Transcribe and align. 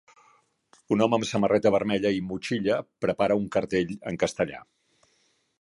Un 0.95 1.03
home 1.05 1.17
amb 1.17 1.27
samarreta 1.31 1.73
vermella 1.75 2.13
i 2.21 2.25
motxilla 2.31 2.79
prepara 3.07 3.41
un 3.45 3.49
cartell 3.57 3.97
en 4.15 4.23
castellà. 4.25 4.65